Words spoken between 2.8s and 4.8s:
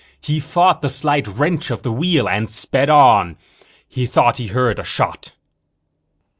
on. He thought he heard